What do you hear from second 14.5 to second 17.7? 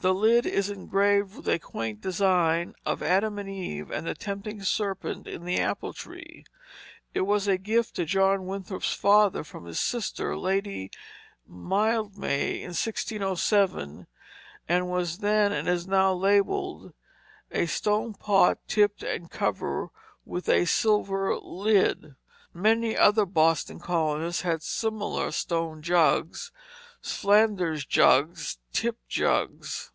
and was then, and is still now, labelled, "a